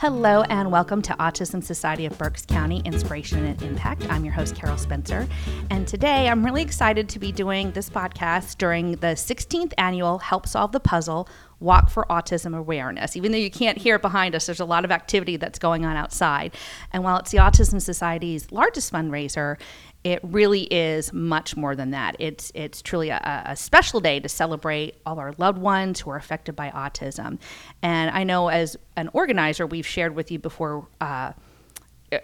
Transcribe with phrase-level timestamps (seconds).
[0.00, 4.08] Hello and welcome to Autism Society of Berks County Inspiration and Impact.
[4.08, 5.26] I'm your host, Carol Spencer.
[5.70, 10.46] And today I'm really excited to be doing this podcast during the 16th annual Help
[10.46, 11.28] Solve the Puzzle
[11.60, 13.16] Walk for Autism Awareness.
[13.16, 15.84] Even though you can't hear it behind us, there's a lot of activity that's going
[15.84, 16.54] on outside.
[16.92, 19.56] And while it's the Autism Society's largest fundraiser,
[20.04, 22.16] it really is much more than that.
[22.18, 26.16] It's it's truly a, a, special day to celebrate all our loved ones who are
[26.16, 27.38] affected by autism.
[27.82, 30.86] And I know as an organizer, we've shared with you before.
[31.00, 31.32] Uh,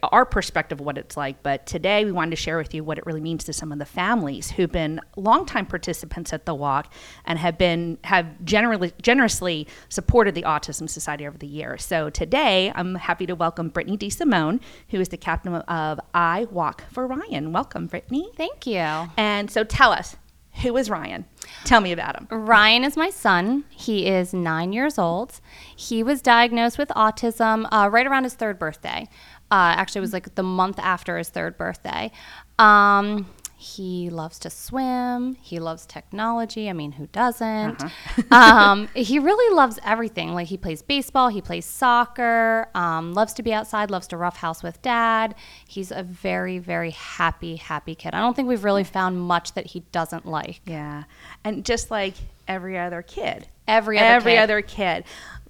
[0.03, 1.43] our perspective of what it's like.
[1.43, 3.79] But today we wanted to share with you what it really means to some of
[3.79, 6.93] the families who've been longtime participants at the walk
[7.25, 11.85] and have been have generally generously supported the Autism Society over the years.
[11.85, 16.85] So today I'm happy to welcome Brittany DeSimone, who is the captain of I Walk
[16.91, 17.53] for Ryan.
[17.53, 18.31] Welcome, Brittany.
[18.37, 19.11] Thank you.
[19.17, 20.17] And so tell us,
[20.63, 21.25] who is Ryan?
[21.65, 22.29] Tell me about him.
[22.31, 23.65] Ryan is my son.
[23.71, 25.41] He is nine years old.
[25.75, 29.09] He was diagnosed with autism uh, right around his third birthday.
[29.55, 32.11] Uh, actually, it was like the month after his third birthday.
[32.59, 35.37] Um, he loves to swim.
[35.41, 36.69] He loves technology.
[36.69, 37.85] I mean, who doesn't?
[37.85, 38.23] Uh-huh.
[38.37, 40.35] um, he really loves everything.
[40.35, 44.65] Like he plays baseball, he plays soccer, um, loves to be outside, loves to roughhouse
[44.65, 45.37] with dad.
[45.69, 48.13] He's a very, very happy, happy kid.
[48.13, 50.63] I don't think we've really found much that he doesn't like.
[50.67, 51.05] Yeah,
[51.45, 52.15] and just like
[52.49, 54.39] every other kid, every other every kid.
[54.39, 55.05] other kid.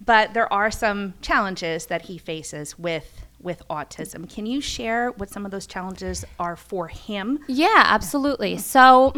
[0.05, 4.28] But there are some challenges that he faces with with autism.
[4.28, 7.39] Can you share what some of those challenges are for him?
[7.47, 8.59] Yeah, absolutely.
[8.59, 9.12] So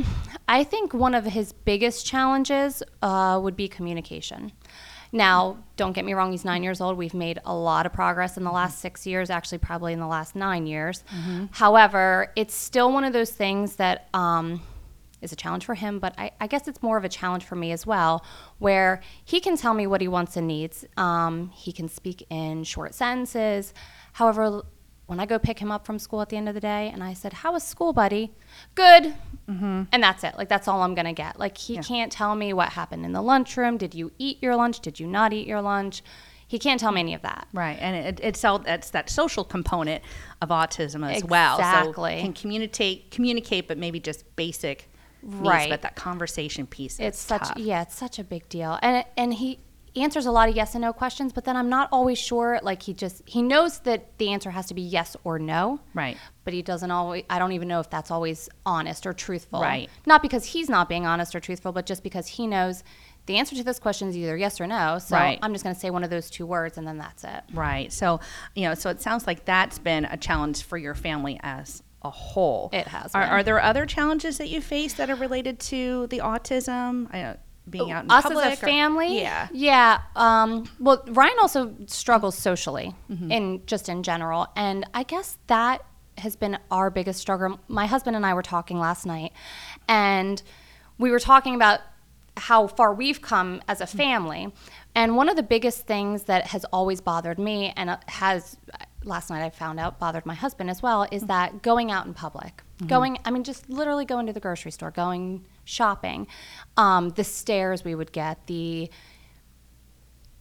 [0.49, 4.53] I think one of his biggest challenges uh, would be communication.
[5.13, 6.99] Now, don't get me wrong, he's nine years old.
[6.99, 10.07] We've made a lot of progress in the last six years, actually, probably in the
[10.07, 11.05] last nine years.
[11.15, 11.47] Mm-hmm.
[11.53, 14.61] However, it's still one of those things that um,
[15.23, 17.57] is a challenge for him, but I, I, guess it's more of a challenge for
[17.57, 18.25] me as well,
[18.59, 20.85] where he can tell me what he wants and needs.
[20.97, 23.73] Um, he can speak in short sentences.
[24.17, 24.62] However,
[25.05, 27.05] when I go pick him up from school at the end of the day and
[27.05, 28.33] I said, How was school, buddy?
[28.75, 29.14] Good.
[29.47, 29.83] Mm-hmm.
[29.92, 30.39] And that's it.
[30.39, 31.39] Like, that's all I'm going to get.
[31.39, 31.83] Like, he yeah.
[31.83, 33.77] can't tell me what happened in the lunchroom.
[33.77, 34.80] Did you eat your lunch?
[34.80, 36.02] Did you not eat your lunch?
[36.48, 37.46] He can't tell me any of that.
[37.52, 37.77] Right.
[37.79, 40.02] And it, it's, all, it's that social component
[40.41, 41.29] of autism as exactly.
[41.29, 41.58] well.
[41.58, 42.17] Exactly.
[42.17, 44.89] So can communicate, communicate, but maybe just basic.
[45.23, 45.58] Right.
[45.58, 47.57] Needs, but that conversation piece it's such tough.
[47.57, 49.58] yeah it's such a big deal and and he
[50.02, 52.61] answers a lot of yes and no questions, but then I'm not always sure.
[52.62, 55.80] Like he just he knows that the answer has to be yes or no.
[55.95, 56.17] Right.
[56.45, 57.24] But he doesn't always.
[57.30, 59.61] I don't even know if that's always honest or truthful.
[59.61, 59.89] Right.
[60.05, 62.85] Not because he's not being honest or truthful, but just because he knows
[63.27, 64.98] the answer to this question is either yes or no.
[64.98, 65.39] So right.
[65.42, 67.42] I'm just going to say one of those two words, and then that's it.
[67.52, 67.92] Right.
[67.92, 68.20] So
[68.55, 72.11] you know, so it sounds like that's been a challenge for your family as a
[72.11, 72.70] whole.
[72.73, 73.14] It has.
[73.14, 77.12] Are, are, there other challenges that you face that are related to the autism?
[77.12, 77.36] I,
[77.69, 78.45] being out in us public?
[78.45, 83.31] as a family or, yeah yeah um, well ryan also struggles socially mm-hmm.
[83.31, 85.85] in just in general and i guess that
[86.19, 89.33] has been our biggest struggle my husband and i were talking last night
[89.89, 90.43] and
[90.99, 91.81] we were talking about
[92.39, 94.53] how far we've come as a family
[94.95, 98.57] and one of the biggest things that has always bothered me and has
[99.07, 102.15] last night I found out bothered my husband as well is that going out in
[102.15, 102.87] public, mm-hmm.
[102.87, 106.27] going, I mean, just literally going to the grocery store, going shopping,
[106.79, 108.91] um, the stares we would get, the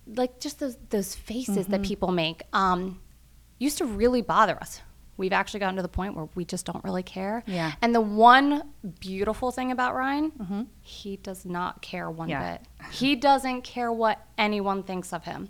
[0.08, 1.72] like just those those faces mm-hmm.
[1.72, 3.02] that people make um,
[3.60, 4.82] used to really bother us.
[5.18, 7.44] We've actually gotten to the point where we just don't really care.
[7.48, 7.74] Yeah.
[7.82, 8.64] And the one
[9.00, 10.62] beautiful thing about Ryan, mm-hmm.
[10.82, 12.58] he does not care one yeah.
[12.58, 12.68] bit.
[12.92, 15.50] He doesn't care what anyone thinks of him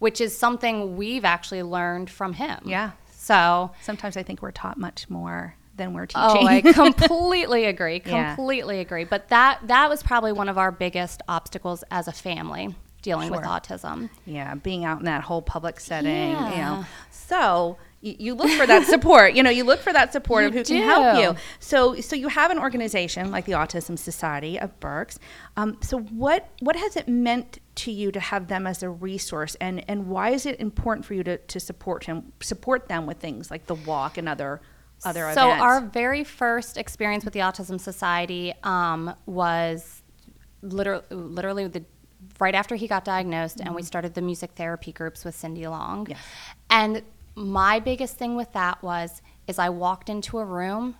[0.00, 2.58] which is something we've actually learned from him.
[2.64, 2.92] Yeah.
[3.12, 6.22] So sometimes I think we're taught much more than we're teaching.
[6.22, 7.98] Oh, I completely agree.
[7.98, 8.82] Completely yeah.
[8.82, 9.04] agree.
[9.04, 13.38] But that that was probably one of our biggest obstacles as a family dealing sure.
[13.38, 14.10] with autism.
[14.26, 16.50] Yeah, being out in that whole public setting, yeah.
[16.50, 16.86] you know.
[17.10, 19.34] So you, look for that support.
[19.34, 20.74] You know, you look for that support you of who do.
[20.74, 21.40] can help you.
[21.58, 25.18] So, so you have an organization like the Autism Society of Berks.
[25.56, 29.54] Um, so, what what has it meant to you to have them as a resource,
[29.60, 33.18] and and why is it important for you to, to support him, support them with
[33.18, 34.60] things like the walk and other
[35.04, 35.62] other so events?
[35.62, 40.02] our very first experience with the Autism Society um, was
[40.62, 41.84] literally literally the
[42.38, 43.66] right after he got diagnosed, mm-hmm.
[43.66, 43.86] and we mm-hmm.
[43.86, 46.18] started the music therapy groups with Cindy Long, yes.
[46.68, 47.02] and
[47.34, 50.96] my biggest thing with that was is I walked into a room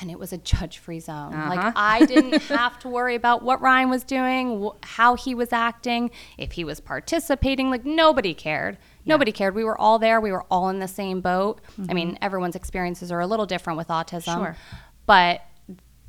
[0.00, 1.34] and it was a judge-free zone.
[1.34, 1.54] Uh-huh.
[1.54, 5.52] Like I didn't have to worry about what Ryan was doing, wh- how he was
[5.52, 7.70] acting, if he was participating.
[7.70, 8.78] Like nobody cared.
[9.04, 9.14] Yeah.
[9.14, 9.54] Nobody cared.
[9.54, 10.20] We were all there.
[10.20, 11.60] We were all in the same boat.
[11.72, 11.90] Mm-hmm.
[11.90, 14.34] I mean, everyone's experiences are a little different with autism.
[14.34, 14.56] Sure.
[15.06, 15.42] But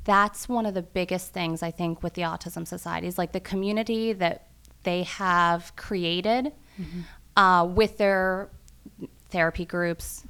[0.04, 3.40] that's one of the biggest things I think with the Autism Society is like the
[3.40, 4.48] community that
[4.82, 7.40] they have created mm-hmm.
[7.40, 8.48] uh, with their
[9.30, 10.24] therapy groups,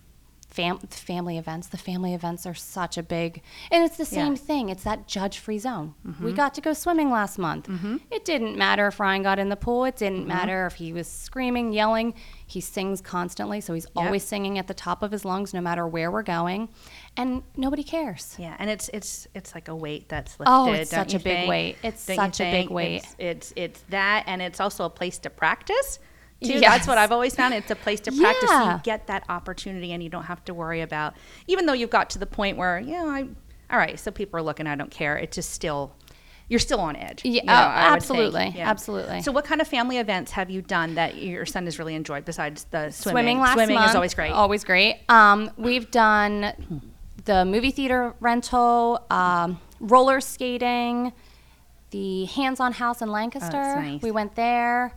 [0.52, 1.68] fam- family events.
[1.68, 4.32] The family events are such a big, and it's the same Yeah.
[4.34, 4.46] Mm-hmm.
[4.46, 4.68] thing.
[4.68, 5.94] It's that judge free zone.
[6.20, 7.68] We got to go swimming last month.
[8.10, 9.84] It didn't matter if Ryan got in the pool.
[9.84, 9.98] It Mm-hmm.
[10.04, 12.14] didn't matter if he was screaming, yelling.
[12.46, 15.86] He sings constantly, so he's always singing at the top of his lungs, no matter
[15.86, 16.68] where we're going,
[17.16, 18.34] and nobody cares.
[18.38, 20.52] Yeah, and it's it's it's like a weight that's lifted.
[20.52, 21.76] Oh, it's such a big weight.
[21.82, 22.96] It's Don't such a big weight.
[22.96, 25.98] It's, it's it's that, and it's also a place to practice.
[26.42, 26.54] Too.
[26.54, 26.62] Yes.
[26.62, 27.54] That's what I've always found.
[27.54, 28.50] It's a place to practice.
[28.50, 28.74] Yeah.
[28.76, 31.14] you get that opportunity, and you don't have to worry about.
[31.46, 33.28] Even though you've got to the point where, you know, I,
[33.70, 34.66] all right, so people are looking.
[34.66, 35.16] I don't care.
[35.16, 35.94] It's just still.
[36.48, 37.24] You're still on edge.
[37.24, 37.92] Yeah, you know, oh, would think.
[37.94, 39.22] absolutely, absolutely.
[39.22, 42.26] So, what kind of family events have you done that your son has really enjoyed
[42.26, 43.14] besides the swimming?
[43.14, 43.90] Swimming last swimming month.
[43.90, 44.32] is always great.
[44.32, 45.00] Always great.
[45.08, 46.52] Um, we've done
[47.24, 51.12] the movie theater rental, um, roller skating,
[51.90, 53.56] the hands-on house in Lancaster.
[53.56, 54.02] Oh, nice.
[54.02, 54.92] We went there.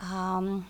[0.00, 0.66] Um,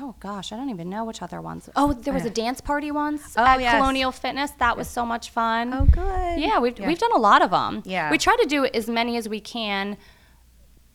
[0.00, 1.68] oh gosh, I don't even know which other ones.
[1.76, 3.76] Oh, there was a dance party once Oh, at yes.
[3.76, 4.50] Colonial Fitness.
[4.52, 5.72] That was so much fun.
[5.72, 6.40] Oh, good.
[6.40, 7.82] Yeah, we've we've done a lot of them.
[7.84, 8.10] Yeah.
[8.10, 9.96] we try to do as many as we can.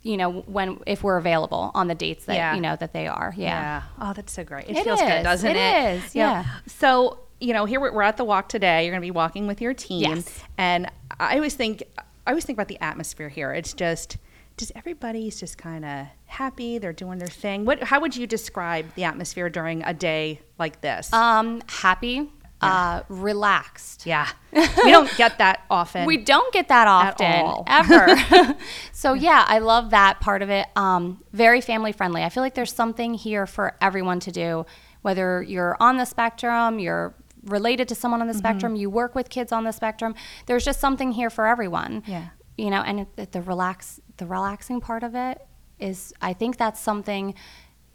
[0.02, 2.56] You know, when if we're available on the dates that Yeah.
[2.56, 3.34] you know that they are.
[3.38, 3.84] Yeah.
[4.00, 4.70] Oh, that's so great.
[4.70, 5.24] It, It feels good, is.
[5.24, 5.56] doesn't it?
[5.56, 6.44] It is, yeah.
[6.68, 8.84] So, you know, here we're, we're at the walk today.
[8.84, 10.02] You're going to be walking with your team.
[10.02, 10.40] Yes.
[10.58, 11.84] And I always think,
[12.28, 13.54] I always think about the atmosphere here.
[13.54, 14.18] It's just,
[14.58, 16.78] just everybody's just kind of happy.
[16.78, 17.66] They're doing their thing.
[17.66, 21.12] What, how would you describe the atmosphere during a day like this?
[21.14, 22.30] Um, happy,
[22.62, 24.06] uh, relaxed.
[24.06, 24.28] yeah.
[24.54, 26.06] we don't get that often.
[26.06, 28.56] We don't get that often, ever.
[28.92, 30.68] so yeah, I love that part of it.
[30.76, 32.24] Um, very family friendly.
[32.24, 34.66] I feel like there's something here for everyone to do,
[35.02, 37.16] whether you're on the spectrum, you're
[37.46, 38.34] related to someone on Mm-hmm.
[38.34, 40.16] the spectrum, you work with kids on the spectrum.
[40.46, 42.04] There's just something here for everyone.
[42.08, 42.28] Yeah.
[42.58, 45.46] You know, and it, the relax, the relaxing part of it
[45.80, 47.34] is, I think that's something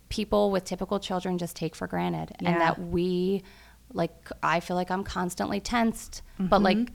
[0.09, 2.51] people with typical children just take for granted, Yeah.
[2.51, 3.43] and that we,
[3.93, 6.95] like, I feel like I'm constantly tensed, but like Mm-hmm.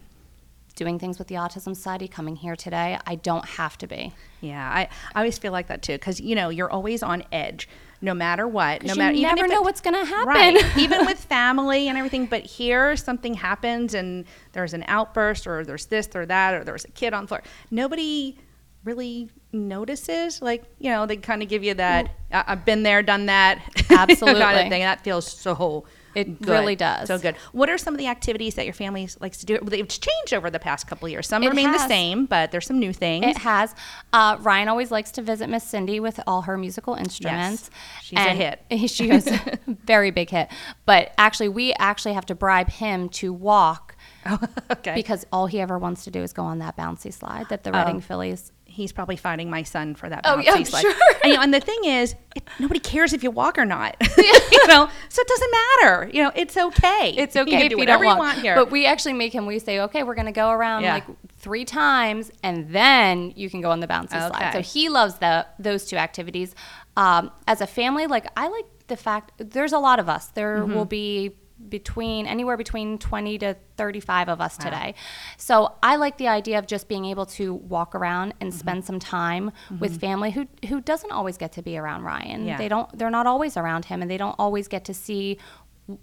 [0.75, 4.13] Doing things with the Autism Society, coming here today, I don't have to be.
[4.41, 7.69] Yeah, I, I always feel like that too because you know you're always on edge,
[8.01, 8.81] no matter what.
[8.83, 10.27] No 'Cause you matter never know it- what's gonna happen.
[10.27, 12.25] Right, even with family and everything.
[12.25, 16.85] But here, something happens and there's an outburst, or there's this or that, or there's
[16.85, 17.43] a kid on the floor.
[17.71, 18.37] Nobody
[18.83, 20.41] really notices.
[20.41, 23.27] Like you know, they kind of give you that I- uh, "I've been there, done
[23.27, 24.41] that" kind Absolutely.
[24.41, 24.81] of thing.
[24.81, 25.85] That feels so.
[26.15, 26.49] It good.
[26.49, 27.07] really does.
[27.07, 27.35] So good.
[27.51, 29.59] What are some of the activities that your family likes to do?
[29.59, 31.27] They've changed over the past couple of years.
[31.27, 33.25] Some It remain the same, but there's some new things.
[33.25, 33.73] It has.
[34.11, 37.69] Uh, Ryan always likes to visit Miss Cindy with all her musical instruments.
[38.01, 38.61] She's a hit.
[38.93, 40.49] She is a very big hit.
[40.85, 43.95] But actually, we actually have to bribe him to walk
[44.71, 44.93] okay.
[44.93, 47.71] because all he ever wants to do is go on that bouncy slide that the
[47.71, 48.51] Reading Phillies.
[48.73, 50.21] He's probably fighting my son for that.
[50.25, 50.93] Oh, bouncy yeah, I'm sure.
[51.23, 53.95] And, you know, and the thing is, it, nobody cares if you walk or not.
[54.17, 56.09] you know, so it doesn't matter.
[56.13, 57.13] You know, it's okay.
[57.17, 58.39] It's You okay can if do you don't you want.
[58.39, 58.55] here.
[58.55, 59.45] But we actually make him.
[59.45, 60.95] We say, okay, we're going to go around Yeah.
[60.95, 61.05] like
[61.37, 64.51] three times, and then you can go on the bouncy slide.
[64.53, 66.55] So he loves the those two activities.
[66.97, 70.27] Um, as a family, like I like the fact there's a lot of us.
[70.27, 70.73] There Mm-hmm.
[70.73, 71.31] will be
[71.77, 74.93] between anywhere between 20 to 35 of us today.
[75.37, 78.41] So I like the idea of just being able to walk around Mm-hmm.
[78.41, 82.45] and spend some time with family who who doesn't always get to be around Ryan.
[82.45, 82.57] Yeah.
[82.57, 85.39] They don't they're not always around him and they don't always get to see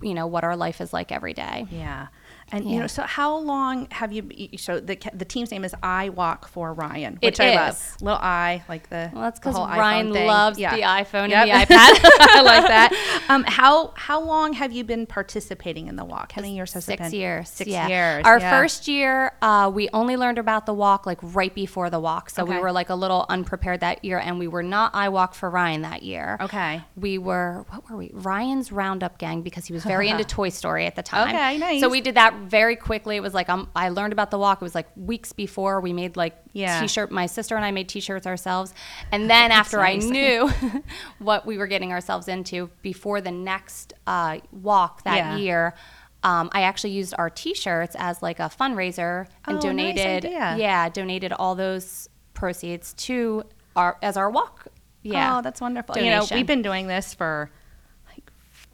[0.02, 1.66] you know what our life is like every day.
[1.70, 2.08] yeah.
[2.52, 4.28] And you know, so how long have you?
[4.58, 7.96] So the the team's name is I Walk for Ryan, It which I love.
[8.00, 9.10] Little I, like the.
[9.12, 10.74] Well, that's because Ryan loves Yeah.
[10.74, 11.46] the iPhone Yep.
[11.48, 12.00] and the iPad.
[12.20, 13.24] I like that.
[13.28, 16.32] Um, how how long have you been participating in the walk?
[16.32, 17.20] How many years has it Six been?
[17.20, 17.48] years.
[17.48, 17.88] Six yeah.
[17.88, 18.24] years.
[18.26, 18.50] Our yeah.
[18.50, 22.30] first year, uh, we only learned about the walk like right before the walk.
[22.30, 25.34] So we were like a little unprepared that year, and we were not I Walk
[25.34, 26.36] for Ryan that year.
[26.40, 26.82] Okay.
[26.96, 28.10] We were, what were we?
[28.12, 31.34] Ryan's Roundup Gang because he was very into Toy Story at the time.
[31.34, 31.80] Okay, nice.
[31.80, 33.16] So we did that very quickly.
[33.16, 34.60] It was like, um, I learned about the walk.
[34.60, 36.80] It was like weeks before we made like Yeah.
[36.80, 37.10] t-shirt.
[37.10, 38.74] My sister and I made t-shirts ourselves.
[39.12, 40.04] And then after nice.
[40.04, 40.50] I knew
[41.18, 45.36] what we were getting ourselves into before the next uh, walk that Yeah.
[45.36, 45.74] year,
[46.22, 50.24] um, I actually used our T-shirts as like a fundraiser and Oh, nice donated.
[50.26, 50.56] idea.
[50.58, 53.44] Yeah, donated all those proceeds to
[53.76, 54.66] our as our walk.
[55.02, 55.38] Yeah.
[55.38, 55.96] Oh, that's wonderful.
[55.96, 57.50] You know, we've been doing this for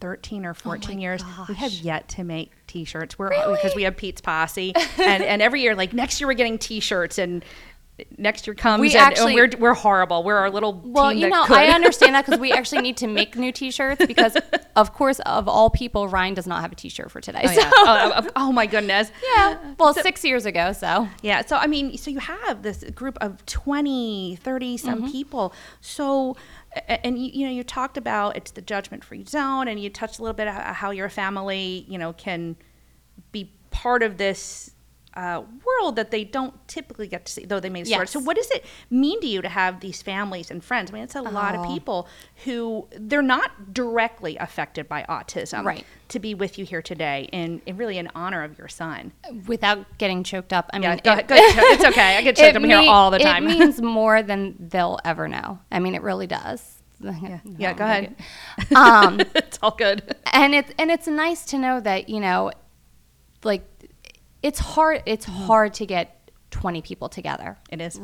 [0.01, 1.23] 13 or 14 my years.
[1.49, 3.19] We have yet to make t-shirts.
[3.19, 3.55] We're Really?
[3.57, 7.19] because we have Pete's Posse and and every year like next year we're getting t-shirts
[7.19, 7.45] and
[8.19, 10.23] next year comes We and, actually- and we're we're horrible.
[10.23, 11.57] We're our little Well, you know, could.
[11.57, 14.37] I understand that because we actually need to make new T-shirts because,
[14.77, 17.41] of course, of all people, Ryan does not have a T-shirt for today.
[17.45, 17.71] Oh, so yeah.
[17.75, 19.11] oh, oh, oh my goodness.
[19.37, 20.75] yeah, well, six years ago.
[20.75, 21.41] So Yeah.
[21.47, 25.11] So, I mean, so you have this group of 20, 30 some Mm-hmm.
[25.13, 25.55] people.
[25.81, 26.37] So,
[26.89, 30.19] and you, you know you talked about it's the judgment free zone and you touched
[30.19, 32.57] a little bit about how your family you know can
[33.33, 34.73] be part of this
[35.17, 38.11] uh, world that they don't typically get to see though they may start Yes.
[38.11, 41.03] so what does it mean to you to have these families and friends i mean
[41.05, 41.73] it's a lot of Oh.
[41.75, 42.07] people
[42.45, 45.87] who they're not directly affected by autism Right.
[46.09, 49.13] to be with you here today in really in honor of your son
[49.47, 51.65] Without getting choked up, I Yeah, mean, go it- ahead, go ahead.
[51.75, 52.17] It's okay.
[52.17, 53.47] I get choked up here all the time.
[53.49, 55.59] It means more than they'll ever know.
[55.73, 56.83] I mean, it really does.
[57.01, 58.15] yeah, yeah go ahead
[58.75, 62.51] Um, it's all good and it's and it's nice to know that you know,
[63.45, 63.63] like,
[64.43, 65.03] it's hard.
[65.07, 65.47] It's Mm-hmm.
[65.47, 68.01] hard to get twenty people together it is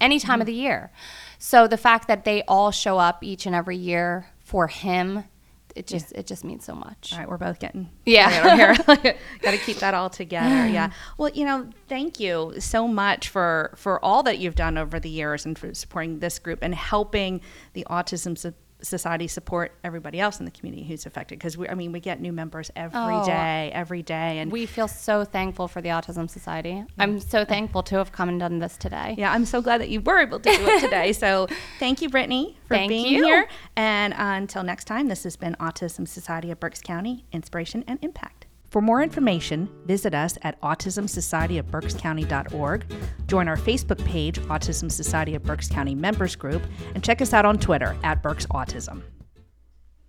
[0.00, 0.90] any time of the year.
[1.38, 5.24] So the fact that they all show up each and every year for him,
[5.74, 7.12] it just it just means so much.
[7.12, 8.76] All right, we're both getting Yeah.
[8.86, 8.96] Got
[9.52, 10.68] to keep that all together.
[10.68, 10.90] Yeah.
[11.18, 15.10] Well, you know, thank you so much for for all that you've done over the
[15.10, 17.40] years and for supporting this group and helping
[17.72, 18.36] the Autism
[18.82, 21.38] Society support everybody else in the community who's affected.
[21.38, 23.24] Because we, I mean, we get new members every oh.
[23.24, 23.78] day, Oh.
[23.78, 26.84] every day, and We feel so thankful for the Autism Society.
[26.98, 29.14] I'm so thankful to have come and done this today.
[29.16, 31.12] Yeah, I'm so glad that you were able to do it today.
[31.22, 31.46] So
[31.78, 33.24] thank you, Brittany, for Thank being you.
[33.24, 33.46] here.
[33.76, 38.41] And until next time, this has been Autism Society of Berks County Inspiration and Impact.
[38.72, 42.84] For more information, visit us at autismsocietyofberkscounty.org,
[43.26, 46.62] join our Facebook page, Autism Society of Berks County Members Group,
[46.94, 49.02] and check us out on Twitter at Berks Autism.